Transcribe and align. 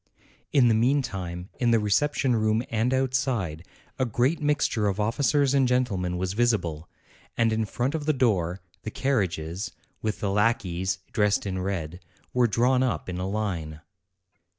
In 0.51 0.67
the 0.67 0.73
meantime, 0.73 1.49
in 1.59 1.69
the 1.69 1.77
reception 1.77 2.35
room 2.35 2.63
and 2.71 2.91
outside, 2.91 3.63
a 3.99 4.03
great 4.05 4.41
mixture 4.41 4.87
of 4.87 4.99
officers 4.99 5.53
and 5.53 5.67
gentlemen 5.67 6.17
was 6.17 6.33
visible, 6.33 6.89
and 7.37 7.53
in 7.53 7.65
front 7.65 7.93
of 7.93 8.07
the 8.07 8.11
door, 8.11 8.61
the 8.81 8.89
carriages, 8.89 9.69
with 10.01 10.19
the 10.19 10.31
lackeys 10.31 10.97
dressed 11.11 11.45
in 11.45 11.59
red, 11.59 11.99
were 12.33 12.47
drawn 12.47 12.81
up 12.81 13.09
in 13.09 13.19
a 13.19 13.29
line. 13.29 13.79